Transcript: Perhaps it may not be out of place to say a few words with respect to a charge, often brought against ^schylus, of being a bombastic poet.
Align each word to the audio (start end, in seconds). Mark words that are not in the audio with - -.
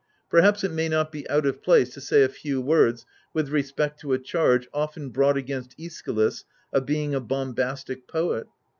Perhaps 0.31 0.63
it 0.63 0.71
may 0.71 0.89
not 0.89 1.11
be 1.11 1.29
out 1.29 1.45
of 1.45 1.61
place 1.61 1.93
to 1.93 2.01
say 2.01 2.23
a 2.23 2.27
few 2.27 2.59
words 2.59 3.05
with 3.35 3.49
respect 3.49 3.99
to 3.99 4.13
a 4.13 4.17
charge, 4.17 4.67
often 4.73 5.09
brought 5.11 5.37
against 5.37 5.77
^schylus, 5.77 6.43
of 6.73 6.87
being 6.87 7.13
a 7.13 7.19
bombastic 7.19 8.07
poet. 8.07 8.47